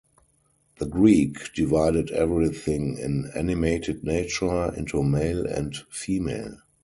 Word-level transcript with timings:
The 0.79 0.87
Greek 0.87 1.53
divided 1.53 2.09
everything 2.09 2.97
in 2.97 3.29
animated 3.35 4.03
nature 4.03 4.73
into 4.75 5.03
male 5.03 5.45
and 5.45 5.77
female. 5.91 6.57